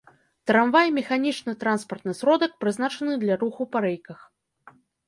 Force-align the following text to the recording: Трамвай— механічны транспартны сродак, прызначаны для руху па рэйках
Трамвай— 0.51 0.87
механічны 0.99 1.53
транспартны 1.65 2.17
сродак, 2.23 2.51
прызначаны 2.65 3.13
для 3.27 3.35
руху 3.47 3.63
па 3.77 3.89
рэйках 3.89 4.19